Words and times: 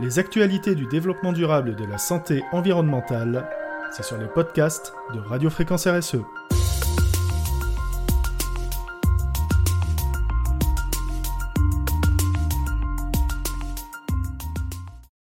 Les 0.00 0.20
actualités 0.20 0.76
du 0.76 0.86
développement 0.86 1.32
durable 1.32 1.70
et 1.70 1.74
de 1.74 1.84
la 1.84 1.98
santé 1.98 2.44
environnementale, 2.52 3.48
c'est 3.90 4.04
sur 4.04 4.16
les 4.16 4.28
podcasts 4.28 4.92
de 5.12 5.18
Radio 5.18 5.50
Fréquence 5.50 5.88
RSE. 5.88 6.18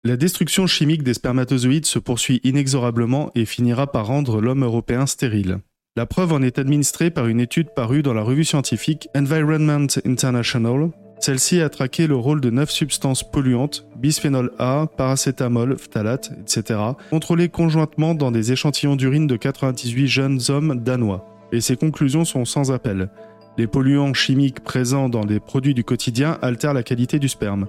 La 0.05 0.19
destruction 0.19 0.67
chimique 0.67 1.05
des 1.05 1.15
spermatozoïdes 1.15 1.87
se 1.87 1.99
poursuit 1.99 2.43
inexorablement 2.45 3.31
et 3.35 3.47
finira 3.47 3.91
par 3.91 4.09
rendre 4.09 4.43
l'homme 4.43 4.65
européen 4.65 5.07
stérile. 5.07 5.61
La 5.97 6.05
preuve 6.05 6.35
en 6.35 6.43
est 6.43 6.59
administrée 6.59 7.11
par 7.11 7.29
une 7.29 7.41
étude 7.41 7.69
parue 7.75 8.03
dans 8.03 8.15
la 8.15 8.23
revue 8.23 8.45
scientifique 8.45 9.09
Environment 9.17 9.87
International 10.05 10.91
celle-ci 11.21 11.61
a 11.61 11.69
traqué 11.69 12.07
le 12.07 12.17
rôle 12.17 12.41
de 12.41 12.49
neuf 12.49 12.71
substances 12.71 13.23
polluantes, 13.23 13.87
bisphénol 13.97 14.53
A, 14.59 14.87
paracétamol, 14.97 15.77
phtalate, 15.77 16.33
etc., 16.41 16.81
contrôlées 17.11 17.51
conjointement 17.51 18.15
dans 18.15 18.31
des 18.31 18.53
échantillons 18.53 18.97
d'urine 18.97 19.27
de 19.27 19.37
98 19.37 20.07
jeunes 20.07 20.41
hommes 20.49 20.81
danois. 20.83 21.27
Et 21.53 21.61
ses 21.61 21.77
conclusions 21.77 22.25
sont 22.25 22.47
sans 22.47 22.73
appel. 22.73 23.11
Les 23.59 23.67
polluants 23.67 24.15
chimiques 24.15 24.61
présents 24.61 25.11
dans 25.11 25.25
les 25.25 25.41
produits 25.41 25.75
du 25.75 25.85
quotidien 25.85 26.39
altèrent 26.41 26.73
la 26.73 26.83
qualité 26.83 27.19
du 27.19 27.29
sperme 27.29 27.67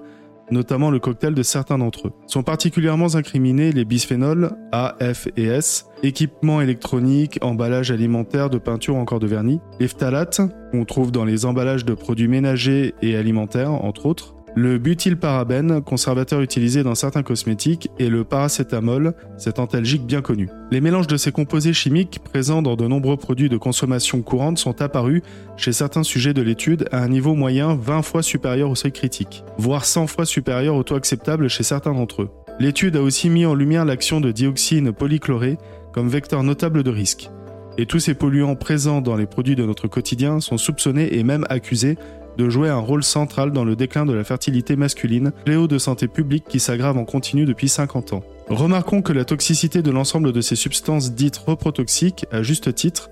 notamment 0.51 0.91
le 0.91 0.99
cocktail 0.99 1.33
de 1.33 1.43
certains 1.43 1.77
d'entre 1.77 2.09
eux. 2.09 2.11
Sont 2.27 2.43
particulièrement 2.43 3.15
incriminés 3.15 3.71
les 3.71 3.85
bisphénols 3.85 4.51
A, 4.71 4.95
F 5.01 5.27
et 5.37 5.45
S, 5.45 5.87
équipements 6.03 6.61
électroniques, 6.61 7.39
emballages 7.41 7.91
alimentaires, 7.91 8.49
de 8.49 8.57
peinture 8.57 8.95
ou 8.95 8.99
encore 8.99 9.19
de 9.19 9.27
vernis, 9.27 9.59
les 9.79 9.87
phtalates, 9.87 10.41
qu'on 10.71 10.85
trouve 10.85 11.11
dans 11.11 11.25
les 11.25 11.45
emballages 11.45 11.85
de 11.85 11.93
produits 11.93 12.27
ménagers 12.27 12.93
et 13.01 13.15
alimentaires, 13.15 13.71
entre 13.71 14.05
autres, 14.05 14.35
le 14.55 14.77
butylparabène, 14.77 15.81
conservateur 15.81 16.41
utilisé 16.41 16.83
dans 16.83 16.95
certains 16.95 17.23
cosmétiques, 17.23 17.89
et 17.99 18.09
le 18.09 18.23
paracétamol, 18.23 19.13
cet 19.37 19.59
antalgique 19.59 20.05
bien 20.05 20.21
connu. 20.21 20.49
Les 20.71 20.81
mélanges 20.81 21.07
de 21.07 21.17
ces 21.17 21.31
composés 21.31 21.73
chimiques 21.73 22.19
présents 22.23 22.61
dans 22.61 22.75
de 22.75 22.87
nombreux 22.87 23.17
produits 23.17 23.49
de 23.49 23.57
consommation 23.57 24.21
courante 24.21 24.57
sont 24.57 24.81
apparus 24.81 25.21
chez 25.57 25.71
certains 25.71 26.03
sujets 26.03 26.33
de 26.33 26.41
l'étude 26.41 26.87
à 26.91 27.01
un 27.01 27.07
niveau 27.07 27.33
moyen 27.33 27.75
20 27.75 28.01
fois 28.01 28.23
supérieur 28.23 28.69
au 28.69 28.75
seuil 28.75 28.91
critique, 28.91 29.43
voire 29.57 29.85
100 29.85 30.07
fois 30.07 30.25
supérieur 30.25 30.75
au 30.75 30.83
taux 30.83 30.95
acceptable 30.95 31.47
chez 31.47 31.63
certains 31.63 31.93
d'entre 31.93 32.23
eux. 32.23 32.29
L'étude 32.59 32.97
a 32.97 33.01
aussi 33.01 33.29
mis 33.29 33.45
en 33.45 33.55
lumière 33.55 33.85
l'action 33.85 34.21
de 34.21 34.31
dioxine 34.31 34.91
polychlorée 34.91 35.57
comme 35.93 36.09
vecteur 36.09 36.43
notable 36.43 36.83
de 36.83 36.91
risque. 36.91 37.29
Et 37.77 37.85
tous 37.85 37.99
ces 37.99 38.13
polluants 38.13 38.55
présents 38.55 39.01
dans 39.01 39.15
les 39.15 39.25
produits 39.25 39.55
de 39.55 39.65
notre 39.65 39.87
quotidien 39.87 40.41
sont 40.41 40.57
soupçonnés 40.57 41.17
et 41.17 41.23
même 41.23 41.45
accusés 41.49 41.97
de 42.37 42.49
jouer 42.49 42.69
un 42.69 42.79
rôle 42.79 43.03
central 43.03 43.51
dans 43.51 43.63
le 43.63 43.75
déclin 43.75 44.05
de 44.05 44.13
la 44.13 44.23
fertilité 44.23 44.75
masculine, 44.75 45.31
fléau 45.45 45.67
de 45.67 45.77
santé 45.77 46.07
publique 46.07 46.45
qui 46.47 46.59
s'aggrave 46.59 46.97
en 46.97 47.05
continu 47.05 47.45
depuis 47.45 47.69
50 47.69 48.13
ans. 48.13 48.23
Remarquons 48.49 49.01
que 49.01 49.13
la 49.13 49.25
toxicité 49.25 49.81
de 49.81 49.91
l'ensemble 49.91 50.31
de 50.31 50.41
ces 50.41 50.55
substances 50.55 51.13
dites 51.13 51.37
reprotoxiques, 51.37 52.25
à 52.31 52.43
juste 52.43 52.73
titre, 52.75 53.09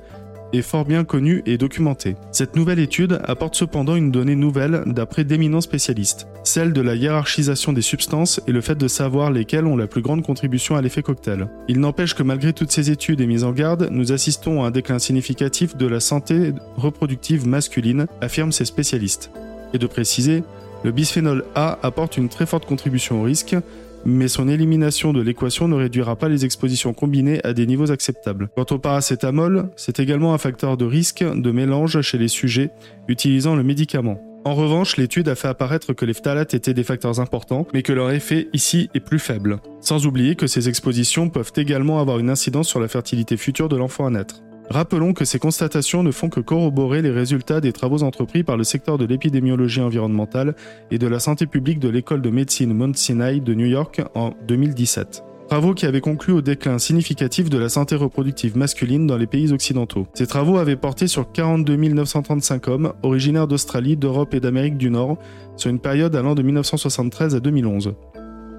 est 0.54 0.62
fort 0.62 0.86
bien 0.86 1.04
connue 1.04 1.44
et 1.46 1.58
documentée. 1.58 2.16
Cette 2.32 2.56
nouvelle 2.56 2.80
étude 2.80 3.20
apporte 3.24 3.56
cependant 3.56 3.96
une 3.96 4.12
donnée 4.12 4.36
nouvelle 4.36 4.84
d'après 4.86 5.24
d'éminents 5.24 5.62
spécialistes, 5.62 6.28
celle 6.44 6.74
de 6.74 6.82
la 6.82 6.96
hiérarchisation 6.96 7.74
des 7.74 7.82
substances 7.82 8.42
et 8.48 8.52
le 8.52 8.62
fait 8.62 8.76
de 8.76 8.88
savoir 8.88 9.32
lesquelles 9.32 9.66
ont 9.66 9.78
la 9.78 9.88
plus 9.88 10.02
grande 10.02 10.24
contribution 10.24 10.76
à 10.76 10.82
l'effet 10.82 11.02
cocktail. 11.02 11.48
Il 11.68 11.80
n'empêche 11.80 12.16
que 12.16 12.24
malgré 12.24 12.54
toutes 12.54 12.72
ces 12.72 12.92
études 12.92 13.22
et 13.22 13.28
mises 13.28 13.44
en 13.44 13.52
garde, 13.52 13.90
nous 13.92 14.12
assistons 14.12 14.64
à 14.64 14.68
un 14.68 14.72
déclin 14.72 15.00
significatif 15.00 15.76
de 15.78 15.88
la 15.88 16.00
santé 16.00 16.54
reproductive 16.78 17.48
masculine, 17.48 18.08
affirment 18.22 18.52
ces 18.52 18.66
spécialistes. 18.66 19.32
Et 19.74 19.78
de 19.78 19.88
préciser, 19.88 20.44
le 20.84 20.92
bisphénol 20.92 21.46
A 21.56 21.78
apporte 21.84 22.18
une 22.18 22.30
très 22.30 22.46
forte 22.46 22.66
contribution 22.66 23.22
au 23.22 23.24
risque, 23.24 23.56
mais 24.06 24.28
son 24.28 24.48
élimination 24.48 25.14
de 25.14 25.22
l'équation 25.22 25.68
ne 25.68 25.76
réduira 25.76 26.16
pas 26.16 26.30
les 26.30 26.46
expositions 26.46 26.94
combinées 26.94 27.40
à 27.44 27.54
des 27.54 27.66
niveaux 27.66 27.92
acceptables. 27.92 28.50
Quant 28.56 28.66
au 28.72 28.80
paracétamol, 28.80 29.70
c'est 29.76 30.00
également 30.00 30.34
un 30.34 30.38
facteur 30.38 30.78
de 30.78 30.86
risque 30.86 31.24
de 31.24 31.52
mélange 31.52 32.02
chez 32.02 32.18
les 32.18 32.28
sujets 32.28 32.72
utilisant 33.08 33.56
le 33.56 33.64
médicament. 33.64 34.22
En 34.46 34.56
revanche, 34.56 34.98
l'étude 34.98 35.28
a 35.28 35.36
fait 35.36 35.50
apparaître 35.50 35.94
que 35.94 36.06
les 36.06 36.14
phtalates 36.14 36.54
étaient 36.54 36.74
des 36.74 36.84
facteurs 36.84 37.20
importants, 37.20 37.68
mais 37.74 37.84
que 37.84 37.92
leur 37.92 38.10
effet 38.12 38.48
ici 38.54 38.90
est 38.94 39.02
plus 39.02 39.20
faible. 39.20 39.60
Sans 39.82 40.08
oublier 40.08 40.36
que 40.36 40.48
ces 40.48 40.70
expositions 40.70 41.30
peuvent 41.30 41.52
également 41.58 42.00
avoir 42.00 42.20
une 42.20 42.30
incidence 42.30 42.70
sur 42.70 42.80
la 42.80 42.88
fertilité 42.88 43.36
future 43.36 43.68
de 43.68 43.76
l'enfant 43.76 44.06
à 44.06 44.10
naître. 44.10 44.42
Rappelons 44.70 45.14
que 45.14 45.26
ces 45.26 45.40
constatations 45.40 46.04
ne 46.04 46.12
font 46.12 46.30
que 46.30 46.40
corroborer 46.40 47.02
les 47.02 47.10
résultats 47.10 47.60
des 47.60 47.74
travaux 47.74 48.04
entrepris 48.04 48.44
par 48.44 48.56
le 48.56 48.64
secteur 48.64 49.00
de 49.00 49.06
l'épidémiologie 49.06 49.82
environnementale 49.82 50.56
et 50.92 51.00
de 51.00 51.08
la 51.08 51.20
santé 51.20 51.48
publique 51.48 51.80
de 51.80 51.90
l'école 51.90 52.22
de 52.22 52.30
médecine 52.30 52.74
Mount 52.74 52.96
Sinai 52.96 53.40
de 53.40 53.56
New 53.56 53.66
York 53.66 54.02
en 54.14 54.34
2017. 54.48 55.24
Travaux 55.48 55.74
qui 55.74 55.88
avaient 55.88 56.02
conclu 56.02 56.34
au 56.34 56.42
déclin 56.42 56.78
significatif 56.78 57.50
de 57.50 57.58
la 57.58 57.70
santé 57.70 57.96
reproductive 57.96 58.56
masculine 58.56 59.08
dans 59.08 59.18
les 59.18 59.26
pays 59.26 59.52
occidentaux. 59.52 60.06
Ces 60.14 60.28
travaux 60.28 60.60
avaient 60.60 60.76
porté 60.76 61.08
sur 61.08 61.32
42 61.32 61.76
935 61.76 62.68
hommes, 62.68 62.94
originaires 63.02 63.48
d'Australie, 63.48 63.98
d'Europe 63.98 64.36
et 64.36 64.40
d'Amérique 64.40 64.78
du 64.78 64.92
Nord, 64.92 65.18
sur 65.56 65.72
une 65.72 65.80
période 65.80 66.16
allant 66.16 66.36
de 66.36 66.44
1973 66.44 67.34
à 67.34 67.40
2011. 67.40 67.96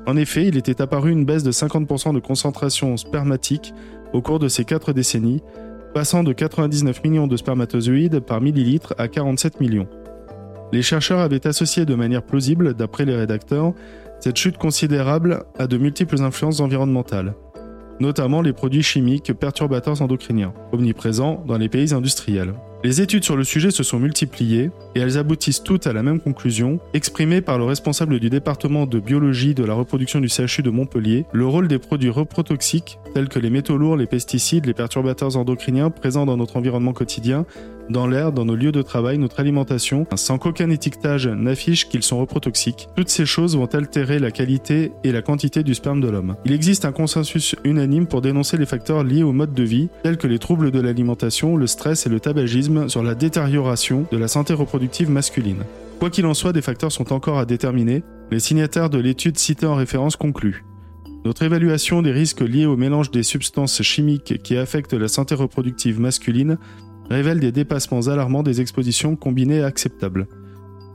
En 0.09 0.17
effet, 0.17 0.49
il 0.49 0.57
était 0.57 0.83
apparu 0.83 1.13
une 1.13 1.25
baisse 1.25 1.45
de 1.45 1.53
50% 1.53 2.13
de 2.13 2.19
concentration 2.19 2.97
spermatique 2.97 3.73
au 4.13 4.21
cours 4.21 4.41
de 4.41 4.49
ces 4.49 4.65
quatre 4.65 4.93
décennies, 4.93 5.43
passant 5.93 6.23
de 6.23 6.33
99 6.33 7.03
millions 7.05 7.27
de 7.27 7.37
spermatozoïdes 7.37 8.21
par 8.21 8.41
millilitre 8.41 8.95
à 8.99 9.09
47 9.09 9.61
millions. 9.61 9.89
Les 10.73 10.83
chercheurs 10.83 11.21
avaient 11.21 11.47
associé 11.47 11.85
de 11.85 11.95
manière 11.95 12.23
plausible, 12.23 12.75
d'après 12.75 13.05
les 13.05 13.17
rédacteurs, 13.17 13.73
cette 14.21 14.37
chute 14.37 14.59
considérable 14.59 15.45
à 15.59 15.67
de 15.67 15.79
multiples 15.79 16.23
influences 16.23 16.61
environnementales, 16.61 17.35
notamment 18.01 18.43
les 18.43 18.53
produits 18.53 18.83
chimiques 18.83 19.33
perturbateurs 19.33 20.03
endocriniens, 20.03 20.53
omniprésents 20.73 21.45
dans 21.47 21.59
les 21.59 21.69
pays 21.69 21.95
industriels. 21.95 22.55
Les 22.83 23.03
études 23.03 23.25
sur 23.25 23.37
le 23.37 23.45
sujet 23.45 23.71
se 23.71 23.83
sont 23.83 23.99
multipliées 23.99 24.71
et 24.95 25.01
elles 25.01 25.19
aboutissent 25.19 25.63
toutes 25.63 25.87
à 25.87 25.93
la 25.93 26.03
même 26.03 26.19
conclusion, 26.19 26.81
exprimée 26.95 27.43
par 27.43 27.59
le 27.59 27.65
responsable 27.65 28.19
du 28.19 28.31
département 28.31 28.87
de 28.87 28.99
biologie 28.99 29.55
de 29.55 29.65
la 29.65 29.75
reproduction 29.75 30.19
du 30.19 30.29
CHU 30.29 30.63
de 30.63 30.71
Montpellier, 30.71 31.27
le 31.33 31.47
rôle 31.47 31.69
des 31.69 31.79
produits 31.79 32.09
reprotoxiques 32.09 32.99
tels 33.13 33.29
que 33.29 33.39
les 33.39 33.51
métaux 33.51 33.77
lourds, 33.77 33.99
les 33.99 34.07
pesticides, 34.07 34.65
les 34.65 34.73
perturbateurs 34.73 35.37
endocriniens 35.37 35.91
présents 35.91 36.25
dans 36.25 36.39
notre 36.39 36.57
environnement 36.57 36.95
quotidien 36.95 37.45
dans 37.91 38.07
l'air, 38.07 38.33
dans 38.33 38.45
nos 38.45 38.55
lieux 38.55 38.73
de 38.73 38.83
travail, 38.83 39.19
notre 39.19 39.41
alimentation, 39.41 40.07
sans 40.15 40.39
qu'aucun 40.39 40.71
étiquetage 40.71 41.27
n'affiche 41.27 41.89
qu'ils 41.89 42.03
sont 42.03 42.19
reprotoxiques. 42.19 42.89
Toutes 42.97 43.09
ces 43.09 43.27
choses 43.27 43.57
vont 43.57 43.67
altérer 43.67 44.19
la 44.19 44.31
qualité 44.31 44.93
et 45.05 45.13
la 45.13 45.23
quantité 45.23 45.63
du 45.63 45.75
sperme 45.75 46.01
de 46.01 46.09
l'homme. 46.09 46.37
Il 46.45 46.53
existe 46.53 46.85
un 46.85 46.93
consensus 46.93 47.57
unanime 47.65 48.07
pour 48.07 48.23
dénoncer 48.23 48.57
les 48.57 48.67
facteurs 48.67 49.05
liés 49.05 49.23
au 49.23 49.33
mode 49.33 49.55
de 49.55 49.63
vie, 49.63 49.89
tels 50.03 50.19
que 50.19 50.27
les 50.27 50.39
troubles 50.39 50.71
de 50.71 50.81
l'alimentation, 50.81 51.57
le 51.57 51.67
stress 51.67 52.07
et 52.07 52.11
le 52.11 52.21
tabagisme 52.21 52.89
sur 52.89 53.03
la 53.03 53.15
détérioration 53.15 54.07
de 54.11 54.17
la 54.17 54.29
santé 54.29 54.55
reproductive 54.55 55.11
masculine. 55.11 55.65
Quoi 55.99 56.11
qu'il 56.11 56.27
en 56.27 56.35
soit, 56.35 56.53
des 56.53 56.63
facteurs 56.63 56.93
sont 56.93 57.13
encore 57.13 57.39
à 57.39 57.45
déterminer. 57.45 58.03
Les 58.31 58.41
signataires 58.41 58.89
de 58.89 58.99
l'étude 58.99 59.39
citée 59.39 59.67
en 59.67 59.75
référence 59.75 60.17
concluent. 60.17 60.65
Notre 61.25 61.43
évaluation 61.43 62.01
des 62.01 62.13
risques 62.13 62.41
liés 62.41 62.65
au 62.65 62.79
mélange 62.79 63.11
des 63.11 63.23
substances 63.23 63.83
chimiques 63.83 64.43
qui 64.43 64.57
affectent 64.57 64.95
la 64.95 65.09
santé 65.09 65.35
reproductive 65.35 66.01
masculine 66.01 66.57
révèle 67.11 67.41
des 67.41 67.53
dépassements 67.53 68.09
alarmants 68.09 68.43
des 68.43 68.61
expositions 68.61 69.17
combinées 69.17 69.63
acceptables. 69.63 70.29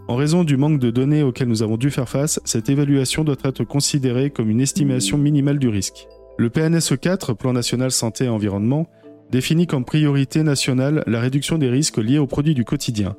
En 0.07 0.15
raison 0.15 0.43
du 0.43 0.55
manque 0.55 0.79
de 0.79 0.91
données 0.91 1.23
auxquelles 1.23 1.47
nous 1.47 1.63
avons 1.63 1.77
dû 1.77 1.89
faire 1.89 2.07
face, 2.07 2.39
cette 2.45 2.69
évaluation 2.69 3.23
doit 3.23 3.35
être 3.43 3.63
considérée 3.63 4.29
comme 4.29 4.49
une 4.49 4.61
estimation 4.61 5.17
minimale 5.17 5.59
du 5.59 5.67
risque. 5.67 6.07
Le 6.37 6.49
PNSE 6.49 6.93
4, 7.01 7.33
Plan 7.33 7.53
national 7.53 7.91
santé 7.91 8.25
et 8.25 8.29
environnement, 8.29 8.87
définit 9.31 9.67
comme 9.67 9.83
priorité 9.83 10.43
nationale 10.43 11.03
la 11.07 11.19
réduction 11.19 11.57
des 11.57 11.69
risques 11.69 11.97
liés 11.97 12.19
aux 12.19 12.27
produits 12.27 12.53
du 12.53 12.65
quotidien. 12.65 13.15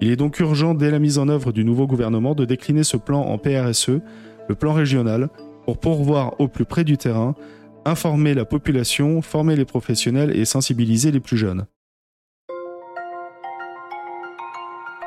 Il 0.00 0.10
est 0.10 0.16
donc 0.16 0.38
urgent, 0.38 0.74
dès 0.74 0.92
la 0.92 1.00
mise 1.00 1.18
en 1.18 1.28
œuvre 1.28 1.50
du 1.50 1.64
nouveau 1.64 1.88
gouvernement, 1.88 2.36
de 2.36 2.44
décliner 2.44 2.84
ce 2.84 2.96
plan 2.96 3.20
en 3.20 3.36
PRSE, 3.36 4.00
le 4.48 4.54
plan 4.54 4.72
régional, 4.72 5.28
pour 5.64 5.78
pourvoir 5.78 6.40
au 6.40 6.46
plus 6.46 6.64
près 6.64 6.84
du 6.84 6.96
terrain, 6.96 7.34
informer 7.84 8.34
la 8.34 8.44
population, 8.44 9.22
former 9.22 9.56
les 9.56 9.64
professionnels 9.64 10.36
et 10.36 10.44
sensibiliser 10.44 11.10
les 11.10 11.20
plus 11.20 11.36
jeunes. 11.36 11.66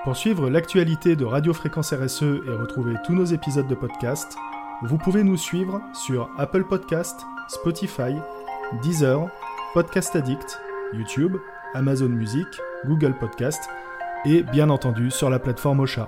Pour 0.04 0.18
suivre 0.18 0.50
l'actualité 0.50 1.16
de 1.16 1.26
Radio 1.26 1.54
Fréquence 1.54 1.94
RSE 1.94 2.24
et 2.24 2.50
retrouver 2.50 2.96
tous 3.06 3.14
nos 3.14 3.26
épisodes 3.26 3.68
de 3.68 3.76
podcast, 3.76 4.36
vous 4.82 4.98
pouvez 4.98 5.24
nous 5.24 5.38
suivre 5.38 5.80
sur 5.94 6.28
Apple 6.40 6.64
Podcast, 6.64 7.22
Spotify, 7.48 8.16
Deezer, 8.82 9.30
Podcast 9.76 10.16
Addict, 10.16 10.60
YouTube, 10.94 11.38
Amazon 11.76 12.10
Music, 12.10 12.48
Google 12.88 13.16
Podcast 13.20 13.62
et 14.26 14.42
bien 14.42 14.72
entendu 14.72 15.12
sur 15.12 15.30
la 15.30 15.38
plateforme 15.38 15.82
Ocha. 15.82 16.08